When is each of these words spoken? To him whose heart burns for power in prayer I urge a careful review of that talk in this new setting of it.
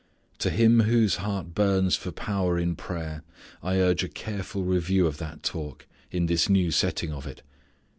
To 0.39 0.49
him 0.49 0.79
whose 0.79 1.17
heart 1.17 1.53
burns 1.53 1.95
for 1.95 2.11
power 2.11 2.57
in 2.57 2.75
prayer 2.75 3.21
I 3.61 3.77
urge 3.77 4.03
a 4.03 4.09
careful 4.09 4.63
review 4.63 5.05
of 5.05 5.19
that 5.19 5.43
talk 5.43 5.85
in 6.09 6.25
this 6.25 6.49
new 6.49 6.71
setting 6.71 7.13
of 7.13 7.27
it. 7.27 7.43